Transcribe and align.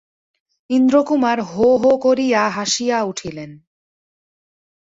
ইন্দ্রকুমার 0.69 1.37
হো 1.41 1.67
হো 1.77 1.91
করিয়া 1.97 2.41
হাসিয়া 2.49 2.97
উঠিলেন। 3.03 3.51